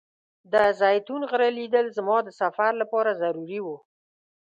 د 0.51 0.53
زیتون 0.79 1.21
غره 1.29 1.49
لیدل 1.57 1.85
زما 1.97 2.17
د 2.23 2.29
سفر 2.41 2.71
لپاره 2.81 3.17
ضروري 3.21 3.59
و. 3.61 3.67